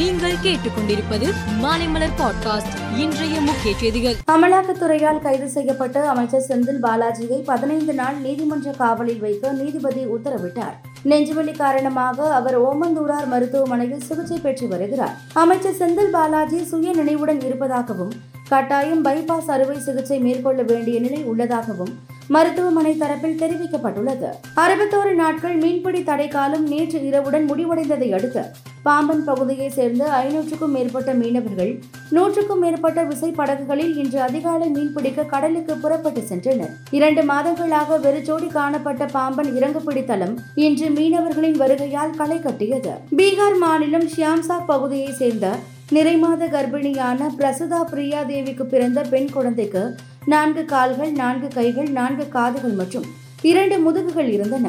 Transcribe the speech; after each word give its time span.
நீங்கள் 0.00 0.36
கேட்டுக்கொண்டிருப்பது 0.42 1.26
மாலைமலர் 1.62 2.16
பாட்காஸ்ட். 2.18 2.98
இன்றைய 2.98 3.40
முக்கிய 3.40 3.74
செய்திகள். 3.76 4.14
அமலாக்கத்துறையால் 4.32 5.18
கைது 5.18 5.48
செய்யப்பட்ட 5.48 6.08
அமைச்சர் 6.08 6.44
செந்தில் 6.48 6.78
பாலாஜியை 6.82 7.42
பதினைந்து 7.44 7.92
நாள் 7.92 8.14
நீதிமன்ற 8.14 8.70
காவலில் 8.70 9.20
வைக்க 9.20 9.52
நீதிபதி 9.52 10.06
உத்தரவிட்டார். 10.06 10.76
நெஞ்சுவலி 11.04 11.56
காரணமாக 11.56 12.34
அவர் 12.34 12.62
ஓமந்தூரார் 12.62 13.26
மருத்துவமனையில் 13.26 14.00
சிகிச்சை 14.00 14.38
பெற்று 14.38 14.68
வருகிறார். 14.68 15.16
அமைச்சர் 15.32 15.78
செந்தில் 15.78 16.10
பாலாஜி 16.10 16.64
சுய 16.64 16.92
நினைவுடன் 16.92 17.40
இருப்பதாகவும் 17.40 18.12
கட்டாயம் 18.48 19.04
பைபாஸ் 19.04 19.46
அறுவை 19.46 19.78
சிகிச்சை 19.78 20.18
மேற்கொள்ள 20.18 20.62
வேண்டிய 20.62 21.00
நிலை 21.00 21.24
உள்ளதாகவும் 21.24 21.98
மருத்துவமனை 22.26 22.96
தரப்பில் 23.00 23.40
தெரிவிக்கப்பட்டுள்ளது. 23.42 24.28
அறுபத்தோரு 24.56 25.14
நாட்கள் 25.14 25.56
மீன்பிடி 25.56 26.02
தடைக்காலம் 26.02 26.68
நேற்று 26.68 27.06
இரவுடன் 27.06 27.50
முடிவடைந்ததை 27.50 28.12
அடுத்து 28.12 28.68
பாம்பன் 28.82 29.24
பகுதியைச் 29.24 29.72
சேர்ந்த 29.72 30.04
ஐநூற்றுக்கும் 30.24 30.74
மேற்பட்ட 30.74 31.14
மீனவர்கள் 31.14 31.72
நூற்றுக்கும் 32.10 32.58
மேற்பட்ட 32.58 33.00
விசைப்படகுகளில் 33.04 33.96
இன்று 33.96 34.20
அதிகாலை 34.20 34.68
மீன்பிடிக்க 34.68 35.26
கடலுக்கு 35.26 35.76
புறப்பட்டு 35.76 36.20
சென்றனர். 36.20 36.72
இரண்டு 36.90 37.22
மாதங்களாக 37.22 38.00
வெறிச்சோடி 38.00 38.46
காணப்பட்ட 38.46 39.06
பாம்பன் 39.06 39.50
இறங்குபிடி 39.58 40.04
தளம் 40.04 40.38
இன்று 40.54 40.88
மீனவர்களின் 40.88 41.58
வருகையால் 41.62 42.16
களை 42.16 42.38
கட்டியது. 42.40 42.94
பீகார் 43.16 43.58
மாநிலம் 43.58 44.08
ஷியாம்சாக் 44.14 44.66
பகுதியைச் 44.66 45.16
சேர்ந்த 45.16 45.56
நிறைமாத 45.92 46.48
கர்ப்பிணியான 46.54 47.30
பிரசுதா 47.38 47.80
பிரியா 47.90 48.22
தேவிக்கு 48.22 48.66
பிறந்த 48.66 49.02
பெண் 49.02 49.30
குழந்தைக்கு 49.30 49.82
நான்கு 50.26 50.64
கால்கள் 50.64 51.12
நான்கு 51.12 51.48
கைகள் 51.48 51.90
நான்கு 51.90 52.28
காதுகள் 52.28 52.72
மற்றும் 52.72 53.04
இரண்டு 53.42 53.76
முதுகுகள் 53.84 54.28
இருந்தன. 54.28 54.66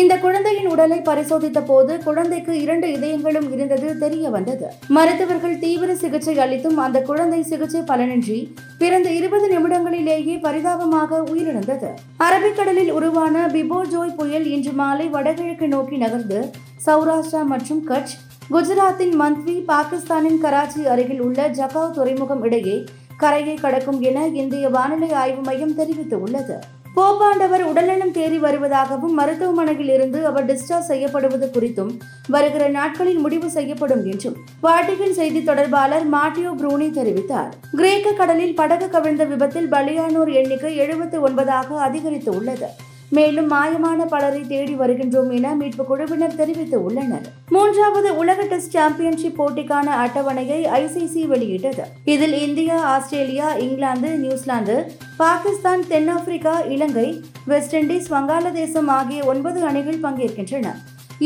இந்த 0.00 0.14
குழந்தையின் 0.22 0.66
உடலை 0.66 0.96
பரிசோதித்த 1.00 1.58
போது 1.62 1.92
குழந்தைக்கு 2.04 2.52
இரண்டு 2.62 2.86
இதயங்களும் 2.94 3.46
இருந்தது 3.52 3.88
தெரிய 3.98 4.30
வந்தது. 4.30 4.66
மருத்துவர்கள் 4.96 5.54
தீவிர 5.58 5.90
சிகிச்சை 5.94 6.34
அளித்தும் 6.38 6.76
அந்த 6.76 7.00
குழந்தை 7.00 7.40
சிகிச்சை 7.42 7.82
பலனின்றி 7.90 8.38
பிறந்த 8.78 9.08
இருபது 9.10 9.46
நிமிடங்களிலேயே 9.54 10.40
பரிதாபமாக 10.40 11.20
உயிரிழந்தது. 11.30 11.90
அரபிக்கடலில் 12.26 12.92
உருவான 12.98 13.46
பிபோஜோய் 13.54 14.16
புயல் 14.16 14.46
இன்று 14.46 14.72
மாலை 14.72 15.08
வடகிழக்கு 15.08 15.68
நோக்கி 15.68 15.96
நகர்ந்து 15.96 16.40
சௌராஷ்டிரா 16.86 17.44
மற்றும் 17.54 17.84
கட்ச் 17.84 18.18
குஜராத்தின் 18.50 19.16
மந்த்வி 19.20 19.56
பாகிஸ்தானின் 19.72 20.40
கராச்சி 20.40 20.82
அருகில் 20.86 21.20
உள்ள 21.20 21.48
ஜகாவ் 21.60 21.96
துறைமுகம் 21.98 22.44
இடையே 22.44 22.78
கரையை 23.16 23.54
கடக்கும் 23.54 24.00
என 24.00 24.26
இந்திய 24.42 24.68
வானிலை 24.68 25.12
ஆய்வு 25.12 25.42
மையம் 25.42 25.78
தெரிவித்துள்ளது. 25.78 26.56
போப்பாண்டவர் 26.96 27.62
உடல்நலம் 27.68 28.12
தேறி 28.16 28.36
வருவதாகவும் 28.44 29.14
மருத்துவமனையில் 29.20 29.90
இருந்து 29.94 30.26
அவர் 30.26 30.46
டிஸ்சார்ஜ் 30.50 30.88
செய்யப்படுவது 30.90 31.46
குறித்தும் 31.54 31.90
வருகிற 32.34 32.68
நாட்களில் 32.68 33.18
முடிவு 33.18 33.48
செய்யப்படும் 33.50 34.04
என்றும் 34.12 34.36
வாட்டிகன் 34.62 35.16
செய்தி 35.18 35.42
தொடர்பாளர் 35.42 36.06
மாட்டியோ 36.14 36.52
ப்ரூனி 36.60 36.88
தெரிவித்தார். 37.00 37.52
கிரேக்க 37.76 38.12
கடலில் 38.12 38.54
படகு 38.54 38.88
கவிழ்ந்த 38.88 39.24
விபத்தில் 39.24 39.70
பலியானோர் 39.72 40.32
எண்ணிக்கை 40.40 40.74
எழுபத்து 40.76 41.28
ஒன்பதாக 41.28 41.78
அதிகரித்து 41.88 42.32
உள்ளது. 42.38 42.70
மேலும் 43.16 43.48
மாயமான 43.52 44.04
பலரை 44.12 44.40
தேடி 44.52 44.74
வருகின்றோம் 44.80 45.30
என 45.36 45.48
மீட்பு 45.58 45.84
குழுவினர் 45.90 46.36
தெரிவித்து 46.40 46.78
உள்ளனர் 46.86 47.26
மூன்றாவது 47.54 48.08
உலக 48.20 48.46
டெஸ்ட் 48.52 48.76
சாம்பியன்ஷிப் 48.76 49.36
போட்டிக்கான 49.40 49.88
அட்டவணையை 50.04 50.60
ஐசிசி 50.80 51.22
வெளியிட்டது. 51.32 51.84
இதில் 52.14 52.36
India 52.46 52.78
Australia 52.94 53.48
England 53.66 54.10
New Zealand 54.24 54.76
Pakistan 55.22 55.84
தென்னாப்பிரிக்கா 55.92 56.54
இலங்கை 56.76 57.08
வெஸ்ட் 57.52 57.76
இண்டீஸ் 57.82 58.10
வங்காளதேசம் 58.14 58.90
ஆகிய 58.98 59.22
ஒன்பது 59.34 59.60
அணிகள் 59.70 60.02
பங்கேற்கின்றன. 60.06 60.74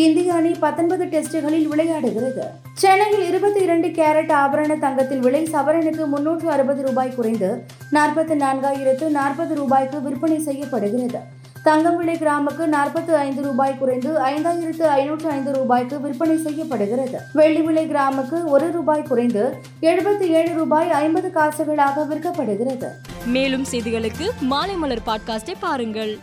இந்திய 0.05 0.33
அணி 0.39 0.51
பத்தொன்பது 0.65 1.05
டெஸ்டுகளில் 1.13 1.69
விளையாடுகிறது. 1.71 2.43
சென்னையில் 2.83 3.25
இருபத்தி 3.29 3.61
இரண்டு 3.67 3.89
கேரட் 3.99 4.33
ஆபரண 4.43 4.73
தங்கத்தின் 4.85 5.25
விலை 5.27 5.43
சவரனுக்கு 5.55 6.05
முன்னூற்று 6.15 6.49
அறுபது 6.57 6.83
ரூபாய் 6.89 7.17
குறைந்து 7.17 7.51
நாற்பத்தி 7.97 8.35
நான்காயிரத்து 8.45 9.09
நாற்பது 9.19 9.55
ரூபாய்க்கு 9.63 10.01
விற்பனை 10.07 10.39
செய்யப்படுகிறது. 10.49 11.21
தங்கம் 11.63 11.97
விலை 11.97 12.15
கிராமுக்கு 12.15 12.67
நாற்பத்தி 12.73 13.11
ஐந்து 13.11 13.43
ரூபாய் 13.43 13.77
குறைந்து 13.79 14.13
ஐந்தாயிரத்து 14.13 14.83
ஐநூற்று 14.83 15.31
ஐந்து 15.31 15.53
ரூபாய்க்கு 15.53 16.01
விற்பனை 16.01 16.39
செய்யப்படுகிறது. 16.39 17.19
வெள்ளி 17.33 17.61
விலை 17.61 17.91
கிராமுக்கு 17.91 18.45
ஒரு 18.45 18.73
ரூபாய் 18.73 19.03
குறைந்து 19.03 19.59
எழுபத்தி 19.81 20.21
ஏழு 20.21 20.55
ரூபாய் 20.55 20.91
ஐம்பது 20.91 21.31
காசுகளாக 21.35 22.07
விற்கப்படுகிறது. 22.11 22.89
மேலும் 23.27 23.65
செய்திகளுக்கு 23.71 24.31
மாலைமலர் 24.51 25.07
பாட்காஸ்டை 25.07 25.55
பாருங்கள். 25.61 26.19